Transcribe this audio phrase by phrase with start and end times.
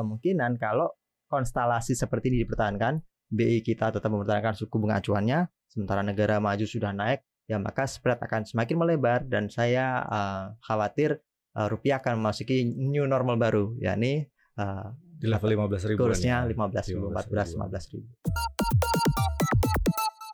[0.00, 0.88] kemungkinan kalau
[1.28, 6.90] konstelasi seperti ini dipertahankan, BI kita tetap mempertahankan suku bunga acuannya, sementara negara maju sudah
[6.90, 11.22] naik, ya maka spread akan semakin melebar dan saya uh, khawatir
[11.54, 14.26] uh, rupiah akan memasuki new normal baru, yakni
[14.58, 14.90] uh,
[15.20, 15.98] di level 15 ribu.
[16.08, 18.08] Kursnya 15 ribu, 14, 15 ribu.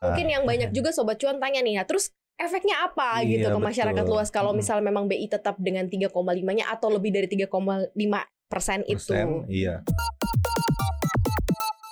[0.07, 3.61] Mungkin yang banyak juga sobat cuan tanya nih, ya terus efeknya apa Iya, gitu ke
[3.61, 4.13] masyarakat betul.
[4.13, 7.97] luas kalau misalnya memang BI tetap dengan 3,5-nya atau lebih dari 3,5
[8.47, 9.13] persen itu.
[9.13, 9.83] persen, iya.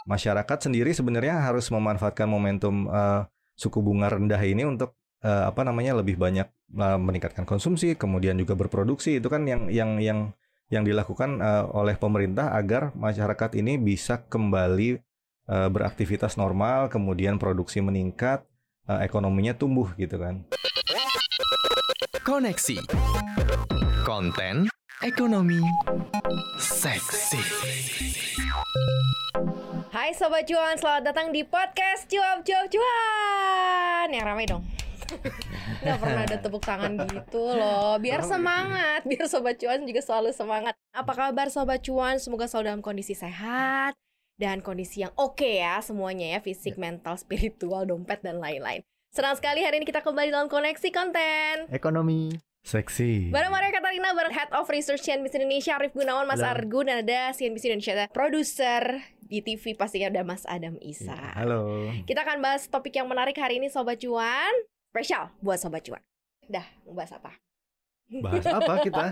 [0.05, 3.25] Masyarakat sendiri sebenarnya harus memanfaatkan momentum eh,
[3.57, 8.55] suku bunga rendah ini untuk eh, apa namanya lebih banyak eh, meningkatkan konsumsi, kemudian juga
[8.55, 9.19] berproduksi.
[9.19, 10.19] Itu kan yang yang yang
[10.69, 15.01] yang dilakukan eh, oleh pemerintah agar masyarakat ini bisa kembali
[15.49, 18.45] eh, beraktivitas normal, kemudian produksi meningkat,
[18.89, 20.45] eh, ekonominya tumbuh gitu kan.
[22.25, 22.81] Koneksi.
[24.05, 25.59] Konten ekonomi
[26.63, 27.43] seksi.
[29.91, 34.07] Hai sobat cuan, selamat datang di podcast cuap cuap cuan.
[34.15, 34.63] Yang ramai dong.
[35.83, 40.73] Gak pernah ada tepuk tangan gitu loh Biar semangat Biar Sobat Cuan juga selalu semangat
[40.97, 42.17] Apa kabar Sobat Cuan?
[42.17, 43.93] Semoga selalu dalam kondisi sehat
[44.41, 48.81] Dan kondisi yang oke ya Semuanya ya Fisik, mental, spiritual, dompet, dan lain-lain
[49.13, 52.54] Senang sekali hari ini kita kembali dalam koneksi konten Ekonomi.
[52.65, 53.29] Seksi.
[53.29, 56.57] Bareng Maria Katarina, bareng Head of Research CNBC Indonesia, Arif Gunawan, Mas Halo.
[56.57, 61.13] Argun, dan ada CNBC Indonesia, produser di TV pastinya ada Mas Adam Isa.
[61.37, 61.93] Halo.
[62.09, 64.53] Kita akan bahas topik yang menarik hari ini Sobat Cuan,
[64.89, 66.01] spesial buat Sobat Cuan.
[66.49, 67.37] Dah, mau bahas apa?
[68.21, 69.05] Bahas apa kita?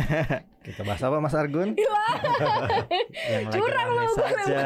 [0.66, 1.76] kita bahas apa Mas Argun?
[3.30, 4.60] Yang lagi Curang rame lo, saja.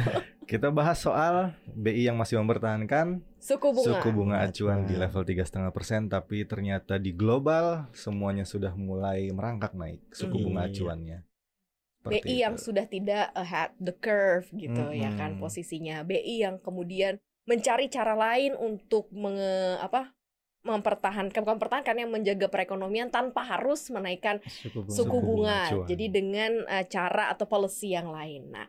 [0.46, 3.98] Kita bahas soal BI yang masih mempertahankan Suku bunga.
[3.98, 5.10] suku bunga acuan di Acuan.
[5.10, 10.70] level 3,5% tapi ternyata di global semuanya sudah mulai merangkak naik suku bunga Iya.
[10.70, 11.18] acuannya.
[11.18, 12.62] BI Seperti yang itu.
[12.62, 16.06] sudah tidak ahead the curve gitu ya kan posisinya.
[16.06, 20.14] BI yang kemudian mencari cara lain untuk menge, apa
[20.66, 24.90] mempertahankan bukan mempertahankan yang menjaga perekonomian tanpa harus menaikkan Suku bunga.
[24.90, 25.60] suku Suku bunga.
[25.86, 28.50] Jadi dengan eh, cara atau policy yang lain.
[28.50, 28.66] Nah,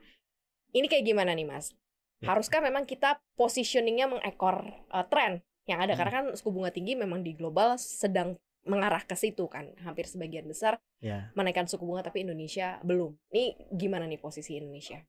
[0.72, 1.74] ini kayak gimana nih, Mas?
[2.22, 2.34] Ya.
[2.34, 6.00] Haruskah memang kita positioningnya mengekor eh, tren yang ada Hmm.
[6.00, 9.74] karena kan suku bunga tinggi memang di global sedang mengarah ke situ kan.
[9.82, 11.30] Hampir sebagian besar Ya.
[11.34, 13.16] menaikkan suku bunga tapi Indonesia belum.
[13.32, 15.02] Ini gimana nih posisi Indonesia?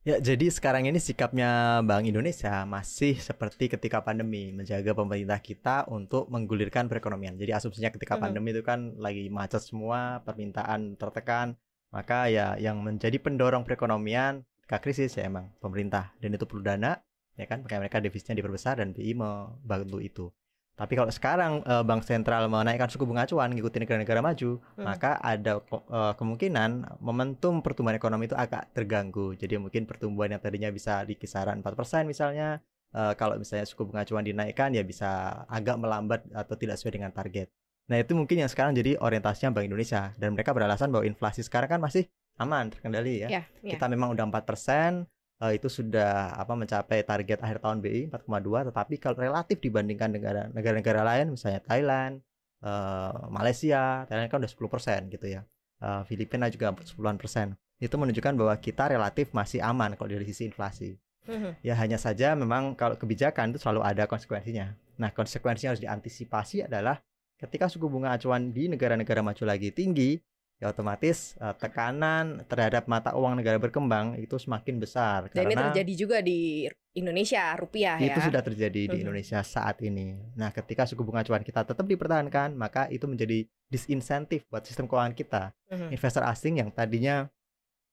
[0.00, 6.24] Ya, jadi sekarang ini sikapnya Bank Indonesia masih seperti ketika pandemi, menjaga pemerintah kita untuk
[6.32, 7.36] menggulirkan perekonomian.
[7.36, 8.22] Jadi asumsinya ketika Mhm.
[8.24, 11.52] pandemi itu kan lagi macet semua, permintaan tertekan,
[11.92, 16.96] maka ya yang menjadi pendorong perekonomian ketika krisis ya emang pemerintah dan itu perlu dana,
[17.36, 20.32] ya kan, makanya mereka defisitnya diperbesar dan BI membantu itu.
[20.80, 24.88] Tapi kalau sekarang eh, Bank Sentral menaikkan suku bunga acuan ngikutin negara-negara maju, Hmm.
[24.88, 29.36] maka ada eh, kemungkinan momentum pertumbuhan ekonomi itu agak terganggu.
[29.36, 32.64] Jadi mungkin pertumbuhan yang tadinya bisa di kisaran 4% misalnya,
[32.96, 37.12] eh, kalau misalnya suku bunga acuan dinaikkan ya bisa agak melambat atau tidak sesuai dengan
[37.12, 37.52] target.
[37.90, 41.76] Nah, itu mungkin yang sekarang jadi orientasinya Bank Indonesia dan mereka beralasan bahwa inflasi sekarang
[41.76, 42.06] kan masih
[42.38, 43.28] aman terkendali ya.
[43.28, 43.76] Ya, ya.
[43.76, 45.04] Kita memang udah 4%,
[45.40, 50.42] eh, itu sudah apa mencapai target akhir tahun BI 4,2 tetapi kalau relatif dibandingkan negara
[50.52, 52.20] negara-negara lain misalnya Thailand,
[52.62, 55.42] eh, Malaysia, Thailand kan udah 10% gitu ya.
[55.80, 57.56] Eh, Filipina juga 10-an persen.
[57.80, 61.00] Itu menunjukkan bahwa kita relatif masih aman kalau dari sisi inflasi.
[61.24, 61.64] Mhm.
[61.64, 64.76] Ya hanya saja memang kalau kebijakan itu selalu ada konsekuensinya.
[65.00, 67.00] Nah, konsekuensinya harus diantisipasi adalah
[67.40, 70.20] ketika suku bunga acuan di negara-negara maju lagi tinggi,
[70.60, 75.72] ya otomatis eh, tekanan terhadap mata uang negara berkembang itu semakin besar Dan ini karena
[75.72, 78.12] terjadi juga di Indonesia rupiah ya.
[78.12, 79.02] itu sudah terjadi di Mhm.
[79.02, 80.20] Indonesia saat ini.
[80.34, 85.14] Nah, ketika suku bunga acuan kita tetap dipertahankan, maka itu menjadi disinsentif buat sistem keuangan
[85.14, 85.42] kita.
[85.70, 85.88] Mhm.
[85.90, 87.30] Investor asing yang tadinya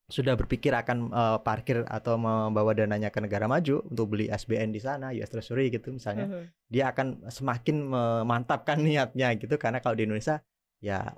[0.07, 4.79] sudah berpikir akan eh, parkir atau membawa dananya ke negara maju untuk beli SBN di
[4.79, 6.43] sana, US Treasury gitu misalnya, Mhm.
[6.67, 10.43] dia akan semakin memantapkan niatnya gitu karena kalau di Indonesia
[10.77, 11.17] ya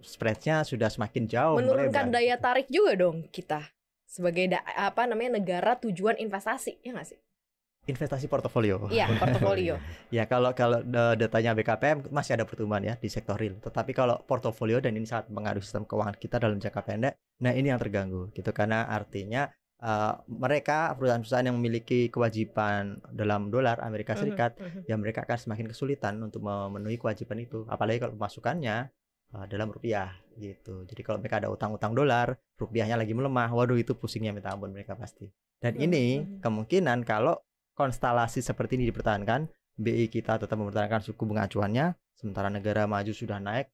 [0.00, 3.66] spreadnya sudah semakin jauh menurunkan melebar daya tarik juga dong kita
[4.06, 7.18] sebagai da- apa namanya negara tujuan investasi ya nggak sih?
[7.80, 8.86] investasi portofolio.
[8.86, 9.74] Iya portofolio.
[10.14, 13.58] Ya kalau kalau eh, datanya BKPM masih ada pertumbuhan ya di sektor real.
[13.58, 17.72] Tetapi kalau portofolio dan ini sangat mengaruhi sistem keuangan kita dalam jangka pendek, nah ini
[17.72, 19.48] yang terganggu gitu karena artinya
[19.80, 24.80] eh, mereka perusahaan-perusahaan yang memiliki kewajiban dalam dolar Amerika Mhm, Serikat, mhm.
[24.86, 27.64] ya mereka akan semakin kesulitan untuk memenuhi kewajiban itu.
[27.66, 28.92] Apalagi kalau pemasukannya
[29.34, 30.84] eh, dalam rupiah gitu.
[30.88, 34.96] Jadi kalau mereka ada utang-utang dolar, rupiahnya lagi melemah, waduh itu pusingnya minta ampun mereka
[34.96, 35.28] pasti.
[35.60, 37.36] Dan ini kemungkinan kalau
[37.76, 43.40] konstelasi seperti ini dipertahankan, BI kita tetap mempertahankan suku bunga acuannya, sementara negara maju sudah
[43.40, 43.68] naik.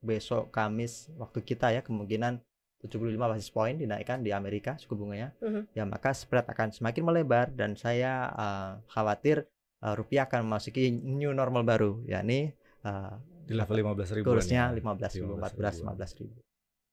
[0.00, 2.40] Besok Kamis waktu kita ya kemungkinan
[2.80, 5.76] 75 basis point dinaikkan di Amerika suku bunganya, Mhm.
[5.76, 9.44] ya maka spread akan semakin melebar dan saya uh, khawatir
[9.84, 12.56] uh, rupiah akan memasuki new normal baru, yakni
[12.88, 13.20] uh,
[13.50, 14.26] Di level 15 ribu.
[14.30, 16.36] kursnya 15 ribu, 14, 15 ribu.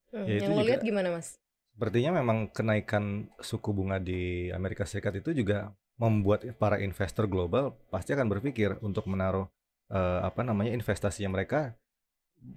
[0.10, 1.38] Hmm, Ya, itu yang lo lihat gimana mas?
[1.78, 5.70] Sepertinya memang kenaikan suku bunga di Amerika Serikat itu juga
[6.02, 9.46] membuat para investor global pasti akan berpikir untuk menaruh
[9.94, 11.78] eh, apa namanya investasinya mereka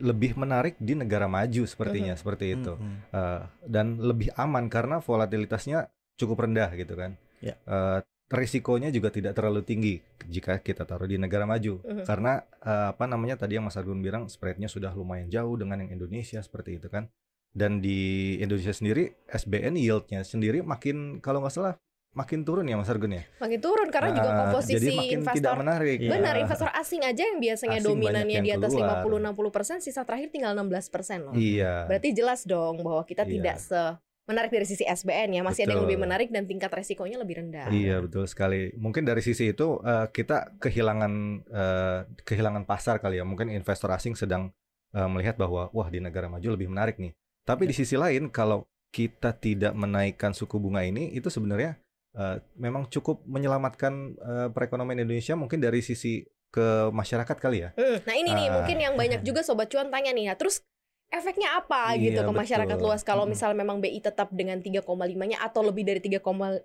[0.00, 2.96] lebih menarik di negara maju sepertinya seperti itu Mhm.
[3.12, 7.16] Eh, dan lebih aman karena volatilitasnya cukup rendah gitu kan.
[7.40, 7.56] Ya.
[7.64, 7.98] Eh,
[8.30, 9.94] risikonya juga tidak terlalu tinggi
[10.24, 12.04] jika kita taruh di negara maju Mhm.
[12.04, 15.90] karena eh, apa namanya tadi yang Mas Argun bilang spreadnya sudah lumayan jauh dengan yang
[15.92, 17.10] Indonesia seperti itu kan
[17.50, 17.98] dan di
[18.36, 21.74] Indonesia sendiri SBN yieldnya sendiri makin kalau nggak salah
[22.12, 25.30] makin turun ya Mas Argun ya Makin turun karena juga Eh, komposisi jadi makin tidak
[25.30, 25.98] investor menarik.
[26.00, 28.98] Benar, investor asing aja yang biasanya Asing dominannya yang di atas keluar.
[29.00, 30.90] 50-60%, sisa terakhir tinggal 16%
[31.20, 31.34] loh.
[31.34, 33.30] iya Berarti jelas dong bahwa kita Iya.
[33.32, 33.82] tidak se
[34.30, 35.90] menarik dari sisi SBN ya, masih ada yang Betul.
[35.90, 37.66] lebih menarik dan tingkat resikonya lebih rendah.
[37.68, 38.70] Iya betul sekali.
[38.78, 41.12] Mungkin dari sisi itu eh, kita kehilangan
[41.44, 43.26] eh, kehilangan pasar kali ya.
[43.26, 44.54] Mungkin investor asing sedang
[44.90, 47.10] eh, melihat bahwa wah di negara maju lebih menarik nih.
[47.42, 51.74] Tapi di sisi lain kalau kita tidak menaikkan suku bunga ini itu sebenarnya
[52.14, 57.70] eh, memang cukup menyelamatkan eh, perekonomian Indonesia mungkin dari sisi ke masyarakat kali ya.
[57.78, 58.52] Hmm, Nah ini nih Ah.
[58.58, 60.66] mungkin yang banyak juga sobat cuan tanya nih, nah, terus
[61.10, 62.86] efeknya apa Iya, gitu ke masyarakat betul.
[62.86, 63.34] luas kalau Mm-mm.
[63.34, 66.64] misalnya memang BI tetap dengan 3,5-nya atau lebih dari 3,5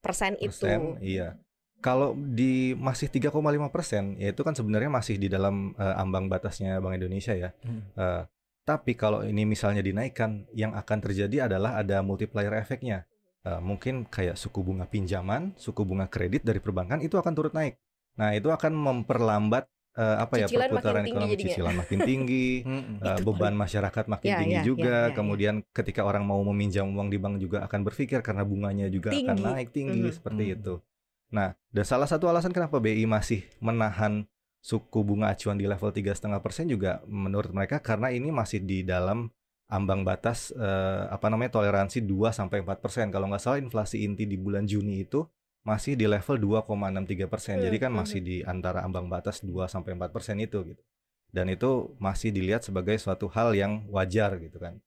[0.00, 0.64] persen itu?
[0.64, 1.36] persen, iya.
[1.80, 6.78] Kalau di masih 3,5 persen, ya itu kan sebenarnya masih di dalam eh, ambang batasnya
[6.78, 7.50] Bank Indonesia ya.
[7.64, 7.82] Hmm.
[7.96, 8.22] Eh,
[8.68, 13.08] tapi kalau ini misalnya dinaikkan, yang akan terjadi adalah ada multiplier efeknya.
[13.42, 17.80] Eh, mungkin kayak suku bunga pinjaman, suku bunga kredit dari perbankan itu akan turut naik.
[18.20, 19.64] Nah itu akan memperlambat
[20.00, 22.48] eh, apa ya Cicilan makin perputaran ekonomi cicilan makin tinggi.
[23.12, 24.80] Itu beban masyarakat makin Ya, tinggi ya, juga.
[24.88, 25.16] ya, ya, ya.
[25.16, 29.20] Kemudian ketika orang mau meminjam uang di bank juga akan berpikir karena bunganya juga akan
[29.36, 29.44] Tinggi.
[29.44, 30.14] naik tinggi Mhm.
[30.16, 30.54] seperti Mhm.
[30.56, 30.74] itu.
[31.30, 34.24] Nah, dan salah satu alasan kenapa BI masih menahan
[34.60, 39.30] suku bunga acuan di level 3,5% juga menurut mereka karena ini masih di dalam
[39.70, 43.08] ambang batas eh, apa namanya toleransi 2 sampai 4%.
[43.08, 45.22] Kalau nggak salah inflasi inti di bulan Juni itu
[45.62, 47.60] masih di level 2,63%.
[47.60, 50.82] Jadi kan Hmm, masih di antara ambang batas 2 sampai 4% itu gitu.
[51.30, 54.80] Dan itu masih dilihat sebagai suatu hal yang wajar gitu kan.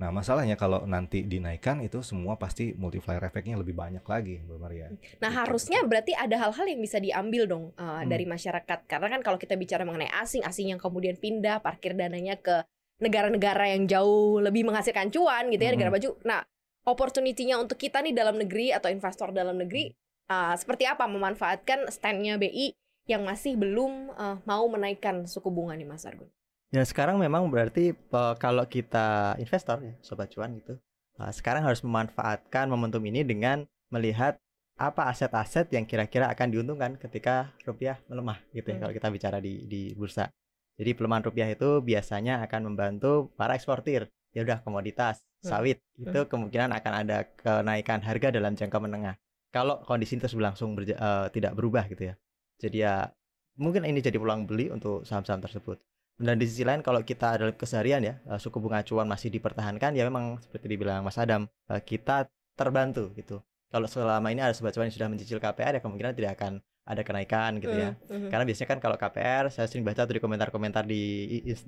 [0.00, 4.86] Nah, masalahnya kalau nanti dinaikkan itu semua pasti multiplier efeknya lebih banyak lagi, Mbak Maria.
[4.88, 4.96] Nah
[5.28, 5.40] Gitu.
[5.44, 8.08] harusnya berarti ada hal-hal yang bisa diambil dong uh, Hmm.
[8.08, 12.40] dari masyarakat karena kan kalau kita bicara mengenai asing, asing yang kemudian pindah parkir dananya
[12.40, 12.64] ke
[12.96, 15.76] negara-negara yang jauh lebih menghasilkan cuan gitu ya Hmm.
[15.76, 16.10] negara maju.
[16.24, 16.40] Nah
[16.80, 19.92] opportunity-nya untuk kita nih dalam negeri atau investor dalam negeri
[20.30, 22.72] uh, seperti apa memanfaatkan standnya BI
[23.10, 26.30] yang masih belum uh, mau menaikkan suku bunga nih Mas Argun?
[26.70, 30.78] Ya sekarang memang berarti eh, kalau kita investor ya sobat cuan gitu,
[31.18, 34.38] eh, sekarang harus memanfaatkan momentum ini dengan melihat
[34.78, 38.82] apa aset-aset yang kira-kira akan diuntungkan ketika rupiah melemah gitu ya Hmm.
[38.86, 40.30] kalau kita bicara di di bursa.
[40.78, 44.06] Jadi pelemahan rupiah itu biasanya akan membantu para eksportir.
[44.30, 45.50] Ya udah komoditas, Hmm.
[45.50, 49.18] sawit itu kemungkinan akan ada kenaikan harga dalam jangka menengah.
[49.50, 52.14] Kalau kondisi terus berlangsung berja- eh, tidak berubah gitu ya.
[52.58, 53.10] Jadi ya
[53.58, 55.78] mungkin ini jadi peluang beli untuk saham-saham tersebut.
[56.20, 59.96] Dan di sisi lain kalau kita dalam keseharian ya eh, suku bunga acuan masih dipertahankan
[59.96, 63.40] ya memang seperti dibilang Mas Adam eh, kita terbantu gitu.
[63.70, 66.58] Kalau selama ini ada sobat cuan yang sudah mencicil KPR ya kemungkinan tidak akan
[66.90, 67.94] ada kenaikan gitu ya.
[68.10, 68.30] Hmm, hmm.
[68.34, 71.02] Karena biasanya kan kalau KPR saya sering baca tuh di komentar-komentar di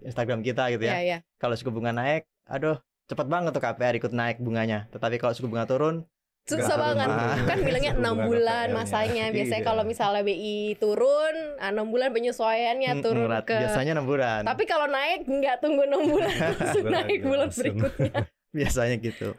[0.03, 1.01] Instagram kita gitu Ya ya.
[1.01, 1.19] ya.
[1.39, 2.77] Kalau suku bunga naik, aduh
[3.07, 4.91] cepat banget tuh KPR ikut naik bunganya.
[4.91, 6.03] Tetapi kalau suku bunga turun,
[6.43, 7.09] Susah banget.
[7.45, 8.77] Kan bilangnya enam bulan KPR-nya.
[8.77, 9.25] masanya.
[9.29, 9.69] Biasanya Iya.
[9.69, 14.41] kalau misalnya BI turun, enam bulan penyesuaiannya mm, turun rat- ke biasanya 6 bulan.
[14.43, 18.13] Tapi kalau naik nggak tunggu enam bulan langsung naik bulan berikutnya.
[18.53, 19.33] biasanya gitu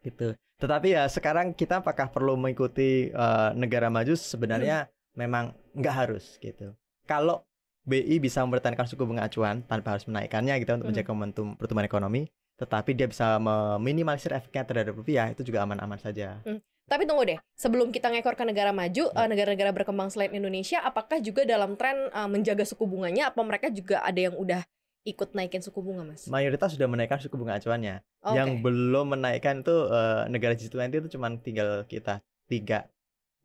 [0.00, 6.38] gitu tetapi ya sekarang kita apakah perlu mengikuti eh, negara maju sebenarnya memang nggak harus
[6.38, 7.42] gitu kalau
[7.82, 10.94] BI bisa mempertahankan suku bunga acuan tanpa harus menaikkannya gitu untuk Hmm.
[10.94, 12.30] menjaga momentum pertumbuhan ekonomi
[12.60, 16.38] tetapi dia bisa meminimalisir efeknya terhadap rupiah itu juga aman-aman saja
[16.84, 19.14] Tapi tunggu deh, sebelum kita ngekor ke negara maju, Ya.
[19.16, 23.30] eh, negara-negara berkembang selain Indonesia, apakah juga dalam tren eh, menjaga suku bunganya?
[23.30, 24.66] Apa mereka juga ada yang udah
[25.02, 26.26] ikut naikin suku bunga, mas?
[26.26, 28.34] mayoritas sudah menaikkan suku bunga acuannya Oke.
[28.34, 32.90] yang belum menaikkan itu eh, negara G20 itu cuma tinggal kita tiga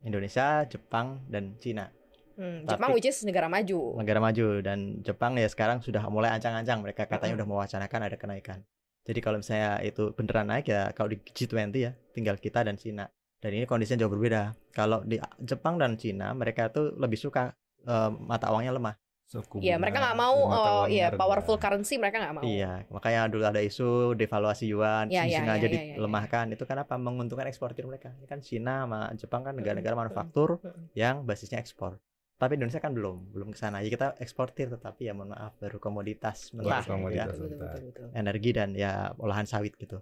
[0.00, 1.88] Indonesia Jepang dan Cina
[2.34, 3.96] Hmm, tapi- Jepang which is negara maju.
[3.96, 7.40] negara maju dan Jepang ya sekarang sudah mulai ancang-ancang mereka katanya Mm-mm.
[7.40, 8.60] udah mewacanakan ada kenaikan.
[9.06, 13.06] Jadi kalau misalnya itu beneran naik ya kalau di G20 ya tinggal kita dan Cina.
[13.38, 14.52] Dan ini kondisinya jauh berbeda.
[14.74, 17.54] Kalau di Jepang dan Cina mereka tuh lebih suka
[17.86, 18.96] eh, mata uangnya lemah.
[19.26, 21.18] Suku Iya, mereka nggak mau oh uangnya iya rendah.
[21.18, 22.46] powerful currency mereka nggak mau.
[22.46, 26.54] Iya, makanya dulu ada isu devaluasi yuan, Iya, iya, sengaja iya, iya, iya, dilemahkan.
[26.54, 26.94] Itu kenapa?
[26.94, 28.14] Menguntungkan eksportir mereka.
[28.22, 30.62] Ini kan Cina sama Jepang kan negara-negara manufaktur
[30.94, 31.98] yang basisnya ekspor.
[32.36, 33.80] Tapi Indonesia kan belum, belum ke sana.
[33.80, 37.32] Ya kita eksportir tetapi ya mohon maaf baru komoditas mentah, Baru komoditas.
[37.32, 37.32] ya.
[37.32, 37.72] Betul, betul, mentah.
[37.80, 38.06] betul, betul.
[38.12, 39.98] energi dan ya olahan sawit gitu.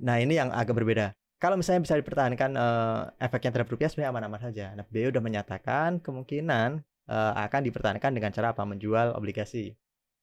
[0.00, 1.12] Nah ini yang agak berbeda.
[1.40, 4.66] Kalau misalnya bisa dipertahankan eh, efeknya terhadap rupiah sebenarnya aman-aman saja.
[4.76, 6.80] Nah BI udah menyatakan kemungkinan
[7.12, 8.64] eh, akan dipertahankan dengan cara apa?
[8.64, 9.72] Menjual obligasi.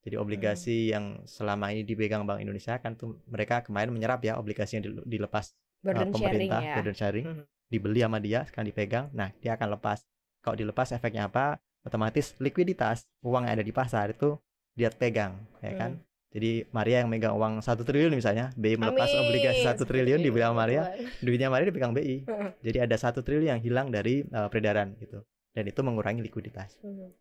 [0.05, 4.79] Jadi obligasi yang selama ini dipegang Bank Indonesia kan tuh mereka kemarin menyerap ya obligasi
[4.79, 6.73] yang dile- dilepas eh, Burden sharing pemerintah, ya.
[6.79, 7.43] burden sharing, Mhm.
[7.67, 9.05] dibeli sama dia, sekarang dipegang.
[9.13, 9.99] Nah dia akan lepas.
[10.47, 11.59] Kalau dilepas efeknya apa?
[11.83, 14.39] Otomatis likuiditas uang yang ada di pasar itu
[14.79, 15.99] dia pegang, ya kan?
[15.99, 16.07] Hmm.
[16.31, 20.47] Jadi Maria yang megang uang satu triliun misalnya, BI melepas Amin, obligasi satu triliun dibeli
[20.47, 20.87] sama Maria,
[21.19, 22.23] duitnya Maria dipegang BI.
[22.23, 22.49] Heeh.
[22.63, 25.19] Jadi ada satu triliun yang hilang dari eh, peredaran gitu,
[25.51, 26.79] dan itu mengurangi likuiditas.
[26.79, 27.11] Mhm.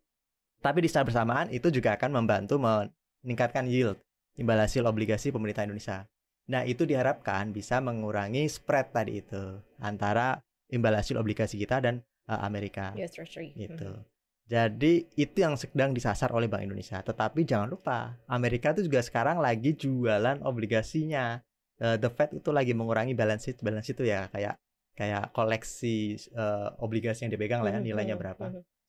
[0.63, 3.99] Tapi di saat bersamaan itu juga akan membantu meningkatkan yield
[4.39, 6.07] imbal hasil obligasi pemerintah Indonesia.
[6.47, 10.39] Nah itu diharapkan bisa mengurangi spread tadi itu antara
[10.71, 13.55] imbal hasil obligasi kita dan eh, Amerika US Treasury.
[13.55, 13.89] gitu.
[13.89, 14.03] Mhm.
[14.47, 17.03] Jadi itu yang sedang disasar oleh Bank Indonesia.
[17.03, 21.43] Tetapi jangan lupa, Amerika itu juga sekarang lagi jualan obligasinya.
[21.77, 24.55] Eh, the Fed itu lagi mengurangi balance sheet, balance sheet itu ya kayak
[24.95, 28.45] kayak koleksi eh, obligasi yang dipegang lah ya, Mhm, nilainya mhm, berapa.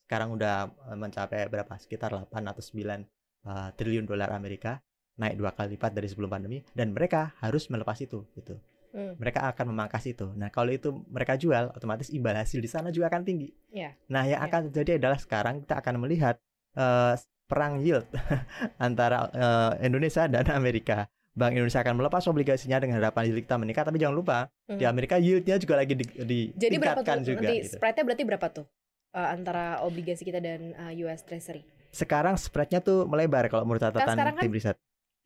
[0.09, 1.75] Sekarang udah mencapai berapa?
[1.77, 3.03] Sekitar 8 atau 9
[3.45, 4.79] eh, triliun dolar Amerika,
[5.19, 8.55] naik dua kali lipat dari sebelum pandemi dan mereka harus melepas itu gitu.
[8.89, 9.15] Hmm.
[9.17, 10.33] Mereka akan memangkas itu.
[10.33, 13.53] Nah, kalau itu mereka jual, otomatis imbal hasil di sana juga akan tinggi.
[13.69, 13.93] Iya.
[14.09, 14.49] Nah, yang Iya.
[14.49, 16.37] akan terjadi adalah sekarang kita akan melihat
[16.73, 17.15] eh,
[17.45, 18.07] perang yield
[18.79, 21.09] antara eh, Indonesia dan Amerika.
[21.33, 24.91] Bank Indonesia akan melepas obligasinya dengan harapan yield kita meningkat, tapi jangan lupa di Mhm.
[24.91, 27.47] Amerika yieldnya juga lagi di, Jadi berapa tuh juga.
[27.47, 27.79] nanti gitu.
[27.79, 28.67] spreadnya berarti berapa tuh
[29.09, 31.65] Eh, antara obligasi kita dan eh, US Treasury?
[31.89, 34.77] Sekarang spreadnya tuh melebar kalau menurut catatan sekarang kan tim riset.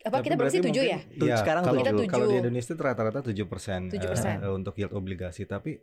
[0.03, 0.99] Apa Tapi kita berarti 7 ya?
[0.99, 2.41] Tujuh, Iya, sekarang kalau, Kita kalau di tujuh.
[2.43, 4.43] Indonesia itu rata-rata 7 persen 7%.
[4.51, 5.47] untuk yield obligasi.
[5.47, 5.79] Tapi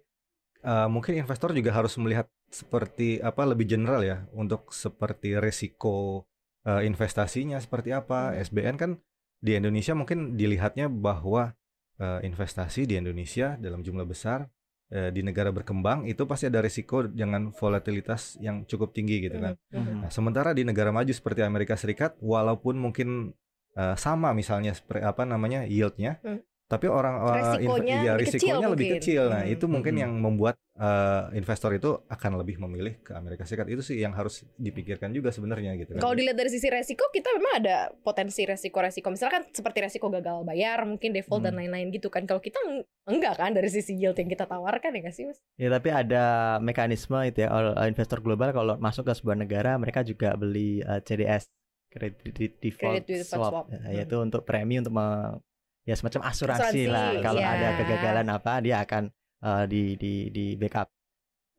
[0.60, 6.28] eh, mungkin investor juga harus melihat seperti apa lebih general ya untuk seperti resiko
[6.68, 8.36] eh, investasinya seperti apa.
[8.36, 8.44] Hmm.
[8.44, 8.92] SBN kan
[9.40, 11.56] di Indonesia mungkin dilihatnya bahwa
[11.96, 14.52] eh, investasi di Indonesia dalam jumlah besar
[14.92, 19.56] eh, di negara berkembang itu pasti ada risiko dengan volatilitas yang cukup tinggi gitu kan.
[19.72, 20.00] Mhm, mhm.
[20.04, 23.32] Nah, sementara di negara maju seperti Amerika Serikat, walaupun mungkin
[23.80, 26.44] eh, sama misalnya seperti apa namanya yieldnya, Hmm.
[26.68, 29.00] tapi orang eh, Resikonya iya, lebih kecil risikonya lebih mungkin.
[29.00, 29.24] kecil.
[29.26, 29.54] Nah, Hmm.
[29.56, 30.04] itu mungkin Hmm.
[30.04, 33.68] yang membuat eh, investor itu akan lebih memilih ke Amerika Serikat.
[33.68, 36.00] Itu sih yang harus dipikirkan juga sebenarnya gitu kan.
[36.00, 39.12] Kalau dilihat dari sisi resiko, kita memang ada potensi resiko-resiko.
[39.12, 41.68] Misalkan seperti resiko gagal bayar, mungkin default dan Hmm.
[41.68, 42.24] lain-lain gitu kan.
[42.24, 45.44] Kalau kita eng- enggak kan dari sisi yield yang kita tawarkan ya sih, Mas?
[45.56, 46.24] Ya tapi ada
[46.60, 47.52] mekanisme itu ya
[47.84, 51.52] investor global kalau masuk ke sebuah negara mereka juga beli eh, CDS
[51.90, 53.66] credit default Credit default swap, swap.
[53.68, 53.92] Ya, Hmm.
[53.94, 55.42] yaitu untuk premi untuk me-
[55.84, 57.50] ya semacam asuransi, Asuransi, lah kalau iya.
[57.52, 59.04] ada kegagalan apa dia akan
[59.40, 60.88] eh, di di di backup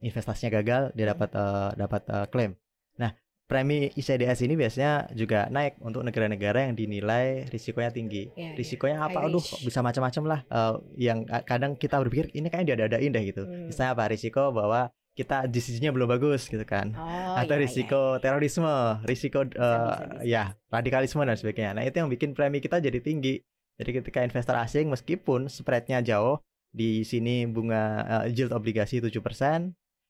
[0.00, 1.12] investasinya gagal dia Hmm.
[1.12, 2.52] dapat eh, dapat eh, klaim.
[2.96, 3.10] Nah
[3.44, 8.30] premi ICDS ini biasanya juga naik untuk negara-negara yang dinilai risikonya tinggi.
[8.30, 8.54] Iya, iya.
[8.54, 9.18] Risikonya apa?
[9.18, 10.40] High Aduh, bisa macam-macam lah.
[10.46, 13.42] Eh, yang eh, kadang kita berpikir ini kayaknya diada-adain deh gitu.
[13.42, 13.66] Hmm.
[13.66, 14.06] Misalnya apa?
[14.06, 16.96] Risiko bahwa kita decision-nya belum bagus gitu kan.
[16.96, 18.72] Oh, Atau iya, risiko terorisme,
[19.04, 20.24] risiko eh, bisa, bisa.
[20.24, 21.76] ya radikalisme dan sebagainya.
[21.76, 23.36] Nah itu yang bikin premi kita jadi tinggi.
[23.76, 27.84] Jadi ketika investor asing meskipun spreadnya jauh di sini bunga
[28.24, 29.12] eh, yield obligasi 7%,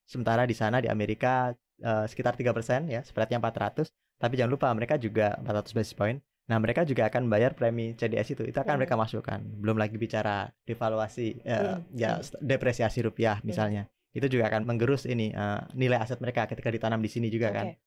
[0.05, 2.47] sementara di sana di Amerika eh, sekitar 3%
[2.87, 3.91] ya, spreadnya 400.
[4.17, 6.21] Tapi jangan lupa mereka juga 400 basis point.
[6.45, 8.43] Nah, mereka juga akan bayar premi CDS itu.
[8.43, 8.81] Itu akan Hmm.
[8.83, 9.39] mereka masukkan.
[9.39, 13.87] Belum lagi bicara devaluasi Hmm, ya st- depresiasi rupiah misalnya.
[14.11, 17.75] Itu juga akan menggerus ini eh, nilai aset mereka ketika ditanam di sini juga kan.
[17.75, 17.79] Oke.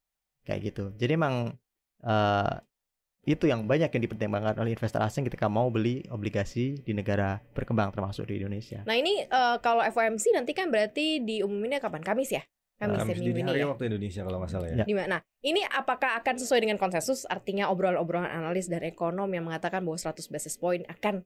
[0.44, 0.84] Kayak gitu.
[0.96, 1.56] Jadi emang
[2.04, 2.54] eh,
[3.24, 7.96] itu yang banyak yang dipertimbangkan oleh investor asing ketika mau beli obligasi di negara berkembang
[7.96, 8.84] termasuk di Indonesia.
[8.84, 12.04] Nah ini eh, kalau FOMC nanti kan berarti diumuminnya kapan?
[12.04, 12.44] Kamis ya?
[12.84, 13.68] Kamis, ya Kamis minggu dini ini hari ya?
[13.70, 14.84] waktu Indonesia kalau nggak salah ya.
[14.84, 15.06] Ya.
[15.08, 17.24] Nah, ini apakah akan sesuai dengan konsensus?
[17.30, 21.24] Artinya obrolan-obrolan analis dan ekonom yang mengatakan bahwa 100 basis point akan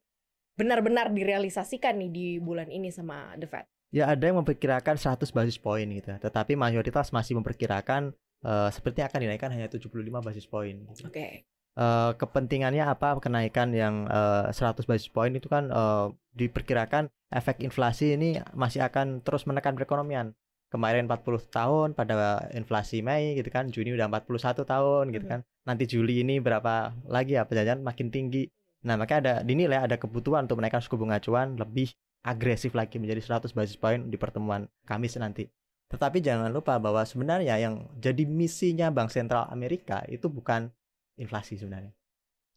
[0.57, 3.65] benar-benar direalisasikan nih di bulan ini sama The Fed.
[3.89, 8.11] Ya ada yang memperkirakan 100 basis point gitu, tetapi mayoritas masih memperkirakan
[8.43, 10.77] eh, sepertinya akan dinaikkan hanya 75 basis point.
[10.91, 11.07] Gitu.
[11.07, 11.47] Oke.
[11.77, 18.13] Eh, kepentingannya apa kenaikan yang eh, 100 basis point itu kan eh, diperkirakan efek inflasi
[18.13, 20.35] ini masih akan terus menekan perekonomian.
[20.67, 25.31] Kemarin 40 tahun pada inflasi Mei gitu kan, Juni udah 41 tahun gitu Mhm.
[25.31, 25.39] kan.
[25.63, 28.51] Nanti Juli ini berapa lagi ya perjanjian makin tinggi.
[28.83, 31.95] Nah, makanya ada dinilai ada kebutuhan untuk menaikkan suku bunga acuan lebih
[32.27, 35.47] agresif lagi menjadi 100 basis point di pertemuan Kamis nanti
[35.87, 40.67] Tetapi jangan lupa bahwa sebenarnya yang jadi misinya Bank Sentral Amerika itu bukan
[41.15, 41.95] inflasi sebenarnya.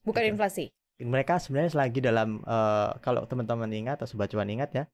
[0.02, 0.30] Bukan Gitu.
[0.34, 0.64] inflasi.
[0.98, 4.84] Mereka sebenarnya selagi dalam eh, kalau teman-teman ingat atau sobat cuan ingat ya,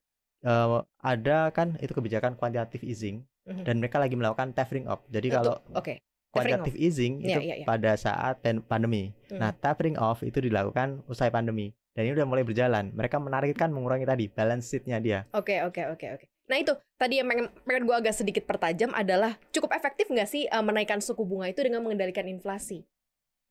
[0.45, 0.68] eh,
[1.00, 3.64] ada kan itu kebijakan quantitative easing Mhm.
[3.64, 5.00] dan mereka lagi melakukan tapering off.
[5.09, 6.04] Jadi kalau Oke.
[6.37, 7.66] Tapering quantitative easing Iya, itu iya, iya.
[7.66, 9.16] pada saat pandemi.
[9.33, 9.40] Hmm.
[9.40, 12.93] Nah, tapering off itu dilakukan usai pandemi dan ini udah mulai berjalan.
[12.93, 15.19] Mereka menargetkan mengurangi tadi balance sheet-nya dia.
[15.33, 16.26] Oke oke oke oke.
[16.47, 20.45] Nah itu tadi yang pengen pengen gue agak sedikit pertajam adalah cukup efektif nggak sih
[20.45, 22.85] eh, menaikkan suku bunga itu dengan mengendalikan inflasi?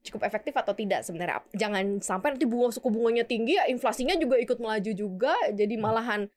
[0.05, 1.41] Cukup efektif atau tidak sebenarnya?
[1.57, 6.29] Jangan sampai nanti bunga suku bunganya tinggi ya inflasinya juga ikut melaju juga, jadi malahan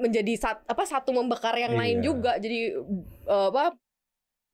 [0.00, 2.04] menjadi sat, apa satu membekar yang lain Iya.
[2.08, 2.80] juga, jadi
[3.28, 3.76] eh, apa?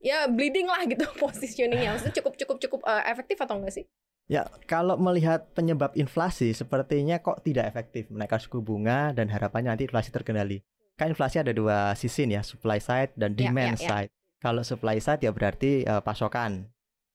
[0.02, 1.94] Ya bleeding lah gitu positioningnya.
[1.94, 3.86] Maksudnya cukup cukup cukup eh, efektif atau enggak sih?
[4.28, 9.88] Ya, kalau melihat penyebab inflasi sepertinya kok tidak efektif menaikkan suku bunga dan harapannya nanti
[9.88, 10.60] inflasi terkendali.
[11.00, 13.88] Kan inflasi ada dua sisi nih ya, supply side dan Ya, demand ya, ya.
[13.88, 14.10] side.
[14.36, 16.68] Kalau supply side ya berarti eh, pasokan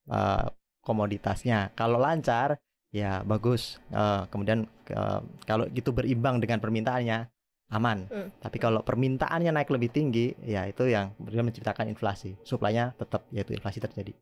[0.09, 0.45] eh,
[0.81, 1.69] komoditasnya.
[1.77, 2.57] Kalau lancar
[2.89, 3.77] ya bagus.
[3.93, 7.29] Eh, kemudian eh, kalau gitu berimbang dengan permintaannya
[7.73, 8.09] aman.
[8.09, 8.29] Hmm.
[8.41, 12.33] Tapi kalau permintaannya naik lebih tinggi, ya itu yang kemudian menciptakan inflasi.
[12.41, 14.17] Suplainya tetap yaitu inflasi terjadi.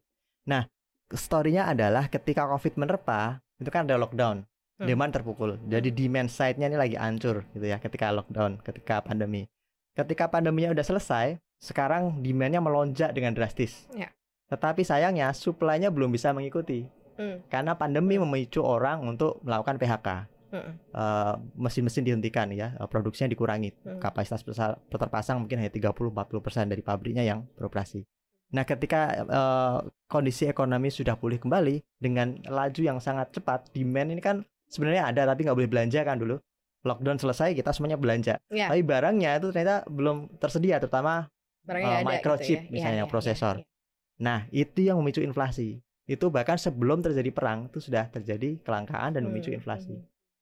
[0.51, 0.67] Nah,
[1.15, 4.43] story-nya adalah ketika COVID menerpa, itu kan ada lockdown.
[4.81, 4.87] Hmm.
[4.89, 5.61] Demand terpukul.
[5.69, 9.45] Jadi demand side-nya ini lagi hancur gitu ya ketika lockdown, ketika pandemi.
[9.93, 13.85] Ketika pandeminya udah selesai, sekarang demand-nya melonjak dengan drastis.
[13.93, 14.09] Ya.
[14.49, 16.89] Tetapi sayangnya supply-nya belum bisa mengikuti.
[17.21, 17.45] Hmm.
[17.47, 20.07] Karena pandemi memicu orang untuk melakukan PHK.
[20.51, 20.75] Hmm.
[20.75, 23.71] Eh, mesin-mesin dihentikan ya, eh, produksinya dikurangi.
[23.85, 23.99] Hmm.
[24.03, 24.43] Kapasitas
[24.89, 28.03] terpasang mungkin hanya 30-40% dari pabriknya yang beroperasi.
[28.51, 29.77] Nah, ketika eh,
[30.07, 35.23] kondisi ekonomi sudah pulih kembali dengan laju yang sangat cepat, demand ini kan sebenarnya ada
[35.25, 36.35] tapi nggak boleh belanja kan dulu.
[36.81, 38.41] Lockdown selesai kita semuanya belanja.
[38.49, 38.67] Ya.
[38.67, 41.29] Tapi barangnya itu ternyata belum tersedia, terutama
[41.61, 42.61] Barangnya Eh, ada gitu microchip ya.
[42.65, 43.55] Iya, misalnya, iya, prosesor.
[43.61, 43.69] iya, iya.
[44.17, 45.77] Nah, itu yang memicu inflasi.
[46.09, 49.93] Itu bahkan sebelum terjadi perang itu sudah terjadi kelangkaan dan memicu Hmm, inflasi.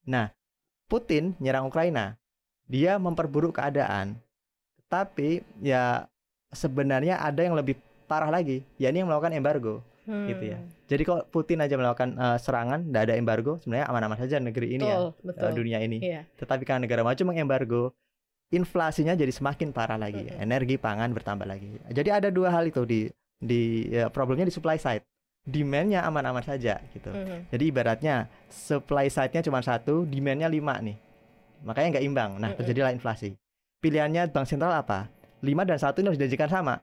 [0.08, 0.28] hmm.
[0.90, 2.18] Putin nyerang Ukraina,
[2.66, 4.18] dia memperburuk keadaan.
[4.90, 6.08] Tapi ya
[6.50, 7.78] sebenarnya ada yang lebih
[8.10, 9.86] parah lagi, yakni yang melakukan embargo.
[10.10, 10.58] Gitu ya.
[10.58, 10.74] Hmm.
[10.90, 14.90] Jadi kalau Putin aja melakukan eh, serangan, tidak ada embargo, sebenarnya aman-aman saja negeri ini
[14.90, 15.50] ya, Betul, eh, betul.
[15.54, 15.98] dunia ini.
[16.02, 16.26] Iya.
[16.34, 17.94] Tetapi karena negara maju mengembargo,
[18.50, 21.78] inflasinya jadi semakin parah lagi, energi pangan bertambah lagi.
[21.94, 23.06] Jadi ada dua hal itu di
[23.38, 25.06] di ya, problemnya di supply side,
[25.46, 27.14] demandnya aman-aman saja gitu.
[27.14, 27.54] Mhm.
[27.54, 30.98] Jadi ibaratnya supply side-nya cuma satu, demand-nya lima nih.
[31.62, 32.32] Makanya nggak imbang.
[32.42, 33.38] Nah, terjadilah inflasi.
[33.80, 35.12] Pilihannya bank sentral apa?
[35.40, 36.82] Lima dan satu ini harus dijanjikan sama.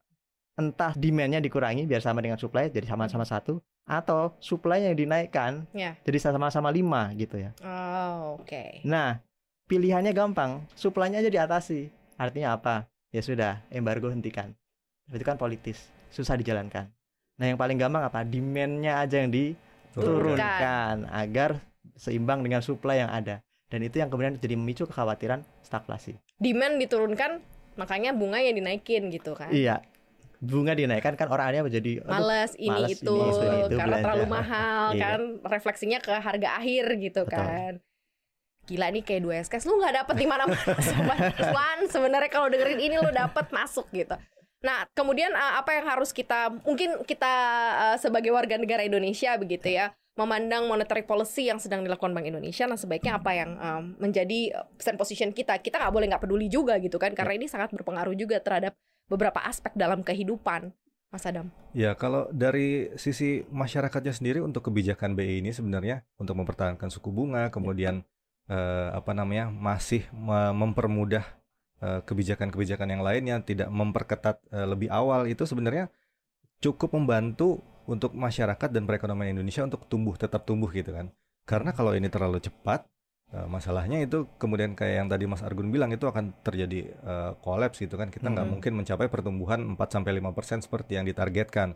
[0.57, 3.61] Entah demand-nya dikurangi biar sama dengan supply, jadi sama-sama satu.
[3.85, 5.95] Atau supply yang dinaikkan, Ya.
[6.03, 7.53] jadi sama-sama lima gitu ya.
[7.61, 8.81] Oh, oke.
[8.83, 9.21] Nah,
[9.69, 10.65] pilihannya gampang.
[10.75, 11.93] Supply-nya aja diatasi.
[12.17, 12.89] Artinya apa?
[13.13, 14.57] Ya sudah, embargo hentikan.
[15.07, 16.89] Itu kan politis, susah dijalankan.
[17.37, 18.25] Nah, yang paling gampang apa?
[18.25, 19.61] Demand-nya aja yang Turunkan.
[19.93, 21.51] diturunkan agar
[21.95, 23.45] seimbang dengan supply yang ada.
[23.69, 26.17] Dan itu yang kemudian jadi memicu kekhawatiran stagflasi.
[26.41, 27.39] Demand diturunkan,
[27.77, 29.53] makanya bunga yang dinaikin gitu kan.
[29.53, 29.85] Iya.
[30.47, 34.05] Bunga dinaikkan kan orang akhirnya menjadi Males ini males itu, ini, itu, karena belanja.
[34.07, 35.03] terlalu mahal Iya.
[35.03, 37.35] kan refleksinya ke harga akhir gitu Betul.
[37.35, 37.73] kan.
[38.67, 40.27] Gila nih kayak dua SKS lu nggak dapet di
[40.83, 41.19] sobat
[41.51, 44.15] cuan sebenarnya kalau dengerin ini lu dapet masuk gitu.
[44.65, 47.35] Nah, kemudian uh, apa yang harus kita mungkin kita
[47.77, 52.65] uh, sebagai warga negara Indonesia begitu ya memandang monetary policy yang sedang dilakukan Bank Indonesia
[52.65, 55.61] nah sebaiknya apa yang um, menjadi uh, stand position kita?
[55.61, 58.73] Kita nggak boleh nggak peduli juga gitu kan karena ini sangat berpengaruh juga terhadap
[59.07, 60.73] beberapa aspek dalam kehidupan
[61.15, 61.53] Mas Adam.
[61.71, 67.49] Ya, kalau dari sisi masyarakatnya sendiri untuk kebijakan BI ini sebenarnya untuk mempertahankan suku bunga,
[67.55, 68.03] kemudian
[68.51, 71.23] eh, apa namanya masih me- mempermudah
[71.79, 75.93] eh, kebijakan-kebijakan yang lain yang tidak memperketat eh, lebih awal itu sebenarnya
[76.59, 81.11] cukup membantu untuk masyarakat dan perekonomian Indonesia untuk tumbuh tetap tumbuh gitu kan.
[81.47, 82.87] Karena kalau ini terlalu cepat
[83.27, 87.83] eh, masalahnya itu kemudian kayak yang tadi Mas Argun bilang itu akan terjadi eh, kolaps
[87.83, 88.11] gitu kan.
[88.11, 88.53] Kita nggak Mhm.
[88.59, 91.75] mungkin mencapai pertumbuhan 4 sampai 5% seperti yang ditargetkan.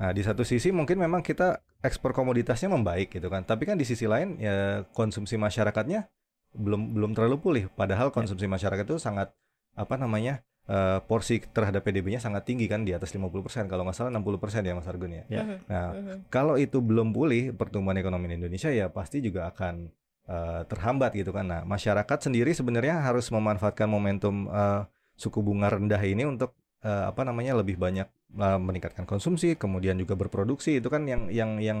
[0.00, 3.44] Nah, di satu sisi mungkin memang kita ekspor komoditasnya membaik gitu kan.
[3.44, 6.08] Tapi kan di sisi lain ya konsumsi masyarakatnya
[6.56, 7.64] belum belum terlalu pulih.
[7.76, 9.28] Padahal konsumsi masyarakat itu sangat
[9.76, 10.40] apa namanya?
[10.70, 14.72] Eh, porsi terhadap PDB-nya sangat tinggi kan di atas 50% kalau nggak salah 60% ya
[14.78, 15.24] Mas Argun ya.
[15.26, 15.42] Ya.
[15.42, 15.56] Mhm.
[15.66, 16.16] Nah, Mhm.
[16.30, 19.90] kalau itu belum pulih pertumbuhan ekonomi Indonesia ya pasti juga akan
[20.30, 21.42] eh, terhambat gitu kan.
[21.42, 24.86] Nah, masyarakat sendiri sebenarnya harus memanfaatkan momentum eh,
[25.18, 26.54] suku bunga rendah ini untuk
[26.86, 28.06] eh, apa namanya lebih banyak
[28.38, 31.78] eh, meningkatkan konsumsi, kemudian juga berproduksi itu kan yang yang yang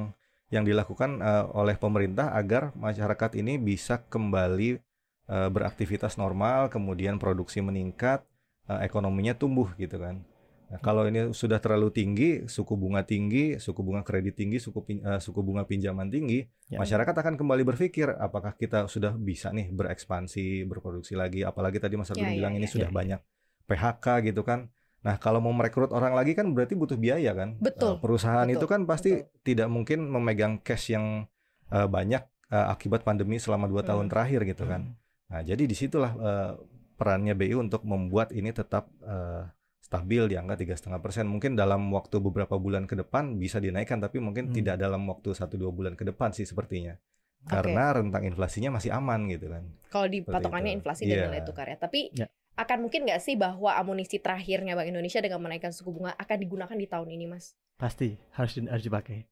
[0.50, 4.82] yang dilakukan eh, oleh pemerintah agar masyarakat ini bisa kembali
[5.30, 8.26] eh, beraktivitas normal, kemudian produksi meningkat,
[8.70, 10.22] eh, ekonominya tumbuh gitu kan.
[10.70, 15.02] Nah, kalau ini sudah terlalu tinggi, suku bunga tinggi, suku bunga kredit tinggi, suku pin-
[15.02, 16.78] eh, suku bunga pinjaman tinggi, Ya.
[16.78, 22.14] masyarakat akan kembali berpikir apakah kita sudah bisa nih berekspansi, berproduksi lagi, apalagi tadi Mas
[22.14, 22.74] Argun Ya, ya, bilang ini ya.
[22.78, 22.94] sudah Ya.
[22.94, 23.20] banyak
[23.66, 24.70] PHK gitu kan.
[25.02, 27.58] Nah, kalau mau merekrut orang lagi kan berarti butuh biaya kan.
[27.58, 29.42] Betul, Eh, perusahaan betul, itu kan pasti betul.
[29.42, 31.26] tidak mungkin memegang cash yang
[31.74, 34.12] eh, banyak eh, akibat pandemi selama dua tahun Hmm.
[34.14, 34.94] terakhir gitu kan.
[35.30, 36.52] Nah, jadi di situlah eh,
[37.00, 39.48] perannya BI untuk membuat ini tetap eh,
[39.80, 41.24] stabil di angka tiga setengah persen.
[41.26, 44.54] Mungkin dalam waktu beberapa bulan ke depan bisa dinaikkan, tapi mungkin Hmm.
[44.54, 46.94] tidak dalam waktu satu dua bulan ke depan sih sepertinya.
[47.40, 49.64] Karena rentang inflasinya masih aman gitu kan.
[49.88, 50.78] Kalau di Seperti patokannya itu.
[50.84, 51.24] inflasi dan Iya.
[51.26, 51.80] nilai tukar ya.
[51.80, 52.28] Tapi Ya.
[52.54, 56.76] akan mungkin nggak sih bahwa amunisi terakhirnya Bank Indonesia dengan menaikkan suku bunga akan digunakan
[56.76, 57.56] di tahun ini, Mas?
[57.74, 59.24] Pasti harus harus dipakai.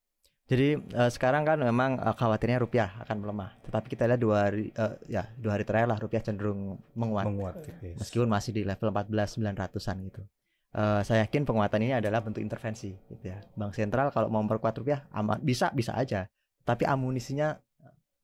[0.48, 3.52] Jadi eh, sekarang kan memang eh, khawatirnya rupiah akan melemah.
[3.68, 7.24] Tetapi kita lihat dua hari eh, ya dua hari terakhir lah rupiah cenderung menguat.
[7.28, 8.00] Menguat tipis.
[8.00, 10.22] Meskipun masih di level 14 900-an gitu.
[10.68, 13.40] Eh, saya yakin penguatan ini adalah bentuk intervensi gitu ya.
[13.60, 16.24] Bank sentral kalau mau memperkuat rupiah aman bisa bisa aja.
[16.64, 17.52] Tapi amunisinya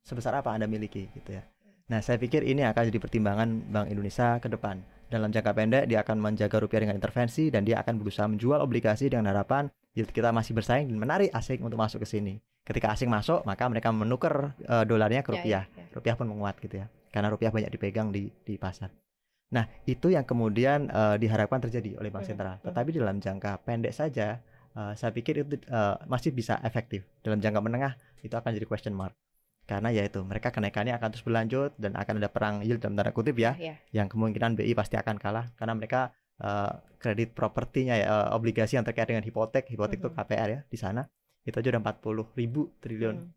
[0.01, 1.45] sebesar apa Anda miliki gitu ya.
[1.85, 4.81] Nah, saya pikir ini akan jadi pertimbangan Bank Indonesia ke depan.
[5.13, 9.13] Dalam jangka pendek dia akan menjaga rupiah dengan intervensi dan dia akan berusaha menjual obligasi
[9.13, 12.43] dengan harapan kita masih bersaing dan menarik asing untuk masuk ke sini.
[12.67, 15.85] Ketika asing masuk, maka mereka menukar eh, dolarnya ke Ya, rupiah ya, ya.
[15.95, 18.91] rupiah pun menguat gitu ya karena rupiah banyak dipegang di di pasar.
[19.55, 22.57] Nah itu yang kemudian eh, diharapkan terjadi oleh bank Mhm, sentral.
[22.59, 22.65] mhm.
[22.67, 24.43] Tetapi dalam jangka pendek saja
[24.75, 27.07] eh, saya pikir itu eh, masih bisa efektif.
[27.23, 27.95] Dalam jangka menengah
[28.27, 29.15] itu akan jadi question mark
[29.65, 33.17] karena ya itu mereka kenaikannya akan terus berlanjut dan akan ada perang yield dalam tanda
[33.17, 38.07] kutip ya Ya, yang kemungkinan BI pasti akan kalah karena mereka eh, kredit propertinya ya
[38.07, 40.17] eh, obligasi yang terkait dengan hipotek hipotek itu Mhm.
[40.17, 41.03] KPR ya di sana
[41.45, 43.31] itu aja udah 40 ribu triliun Hmm.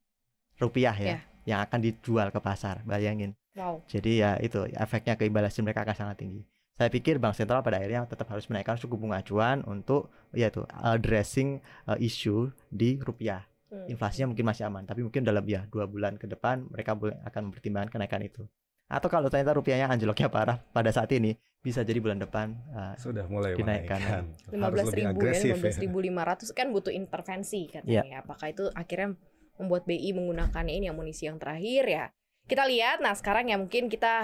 [0.57, 1.19] rupiah ya Ya.
[1.45, 3.81] yang akan dijual ke pasar bayangin Wow.
[3.85, 6.41] jadi ya itu efeknya ke imbalasin mereka akan sangat tinggi.
[6.77, 11.57] Saya pikir bank sentral pada akhirnya tetap harus menaikkan suku bunga acuan untuk yaitu addressing
[11.89, 13.41] uh, isu di rupiah.
[13.73, 13.89] Hmm.
[13.89, 17.49] Inflasinya mungkin masih aman, tapi mungkin dalam ya dua bulan ke depan mereka boleh akan
[17.49, 18.45] mempertimbangkan kenaikan itu.
[18.87, 23.27] Atau kalau ternyata rupiahnya anjloknya parah pada saat ini bisa jadi bulan depan uh, Sudah
[23.27, 24.31] mulai Dinaikkan.
[24.55, 28.07] lima belas ribu ya, agresif lima belas ribu lima ratus kan butuh intervensi katanya.
[28.07, 28.17] ya.
[28.23, 29.19] Apakah itu akhirnya
[29.59, 32.05] membuat BI menggunakan ini amunisi yang terakhir ya?
[32.47, 33.03] Kita lihat.
[33.03, 34.23] Nah sekarang ya mungkin kita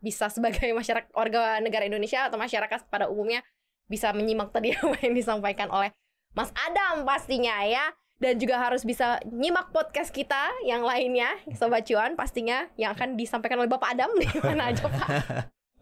[0.00, 3.44] bisa sebagai masyarakat warga negara Indonesia atau masyarakat pada umumnya
[3.92, 5.92] bisa menyimak tadi apa yang disampaikan oleh
[6.32, 7.92] Mas Adam pastinya ya.
[8.22, 11.26] Dan juga harus bisa nyimak podcast kita yang lainnya,
[11.58, 15.08] Sobat Cuan pastinya yang akan disampaikan oleh Bapak Adam di mana aja Pak.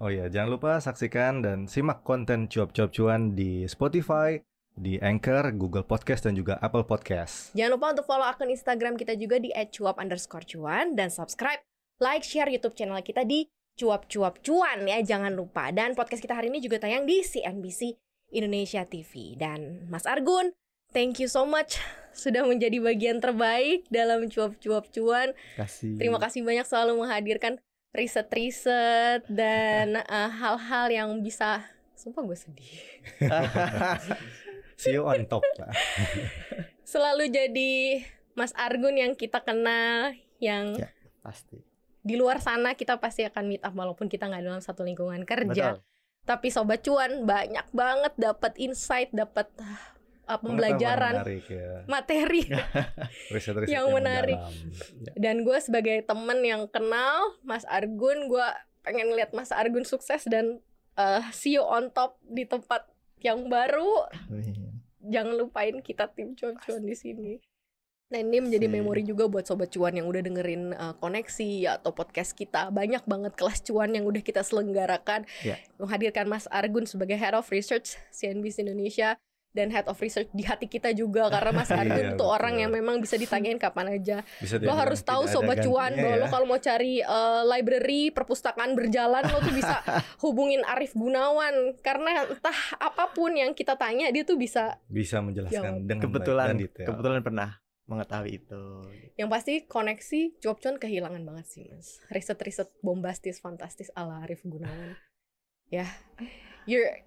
[0.01, 4.41] Oh iya, jangan lupa saksikan dan simak konten cuap-cuap cuan di Spotify,
[4.73, 7.53] di Anchor, Google Podcast, dan juga Apple Podcast.
[7.53, 11.61] Jangan lupa untuk follow akun Instagram kita juga di @cuap underscore cuan dan subscribe,
[12.01, 16.37] like, share YouTube channel kita di cuap cuap cuan ya jangan lupa dan podcast kita
[16.37, 17.97] hari ini juga tayang di CNBC
[18.29, 20.53] Indonesia TV dan Mas Argun
[20.93, 21.81] thank you so much
[22.13, 25.97] sudah menjadi bagian terbaik dalam cuap cuap cuan kasih.
[25.97, 27.59] terima kasih banyak selalu menghadirkan
[27.91, 31.63] riset-riset dan eh, hal-hal yang bisa
[31.95, 32.73] sumpah gue sedih
[34.81, 35.45] See you on top.
[36.93, 38.01] Selalu jadi
[38.33, 40.89] Mas Argun yang kita kenal yang Ya.
[41.21, 41.61] Pasti.
[42.01, 45.77] di luar sana kita pasti akan meet up walaupun kita nggak dalam satu lingkungan kerja.
[45.77, 45.85] Betul.
[46.25, 49.53] Tapi sobat cuan banyak banget dapat insight, dapat
[50.31, 51.83] uh, pembelajaran, Menarik ya.
[51.91, 52.43] materi.
[53.35, 54.39] Riset-riset Yang menarik.
[54.39, 55.19] mendalam.
[55.19, 58.47] Dan gue sebagai temen yang kenal Mas Argun, gue
[58.87, 60.63] pengen lihat Mas Argun sukses dan
[60.95, 62.87] uh, see you on top di tempat
[63.21, 64.07] yang baru.
[64.31, 64.79] Amin.
[65.03, 67.33] Jangan lupain kita tim cuan-cuan di sini.
[68.11, 68.75] Nah ini menjadi Sip.
[68.75, 72.75] memori juga buat sobat cuan yang udah dengerin uh, koneksi atau podcast kita.
[72.75, 75.31] Banyak banget kelas cuan yang udah kita selenggarakan.
[75.47, 75.63] Ya.
[75.79, 79.15] Menghadirkan Mas Argun sebagai Head of Research CNBC Indonesia
[79.51, 82.29] dan Head of Research di hati kita juga karena Mas Iya, Argun tuh betul.
[82.31, 84.23] orang yang memang bisa ditanyain kapan aja.
[84.39, 86.23] Bisa Lo harus tahu sobat cuan bahwa ya.
[86.23, 89.83] lo kalau mau cari uh, library perpustakaan berjalan lo tuh bisa
[90.25, 95.83] hubungin Arif Gunawan karena entah apa pun yang kita tanya dia tuh bisa bisa menjelaskan
[95.83, 95.87] Jawab.
[95.87, 96.87] dengan kebetulan baik dan detail.
[96.87, 97.51] kebetulan pernah
[97.91, 98.63] mengetahui itu.
[99.19, 104.95] yang pasti koneksi cuap cuan kehilangan banget sih mas riset-riset bombastis fantastis ala Arif Gunawan
[105.69, 105.91] ya
[106.71, 107.03] you're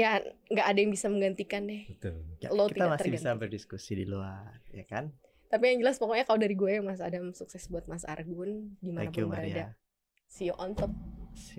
[0.00, 0.10] ya
[0.46, 2.16] nggak ada yang bisa menggantikan deh Betul.
[2.38, 3.40] Ya, Lo kita tidak masih bisa terganti.
[3.42, 5.12] berdiskusi di luar, ya kan?
[5.46, 8.80] tapi yang jelas pokoknya kalau dari gue Mas Adam sukses buat Mas Argun Thank you
[8.80, 9.42] di mana pun Maria.
[9.42, 9.64] berada
[10.26, 10.94] see you on top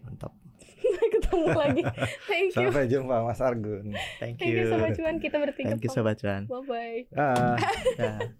[0.01, 0.31] Mantap.
[1.13, 1.83] ketemu lagi
[2.31, 3.91] thank you Sampai jumpa Mas Argun.
[4.17, 4.71] Thank thank you you.
[4.71, 6.47] sobat cuan kita bertiga Thank you sobat cuan.
[6.47, 7.59] bye bye Ah.
[7.93, 8.31] Ya.